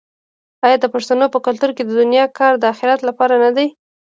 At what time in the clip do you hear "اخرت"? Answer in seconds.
2.73-2.99